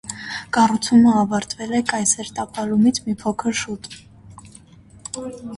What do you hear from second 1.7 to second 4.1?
է կայսեր տապալումից մի փոքր շուտ։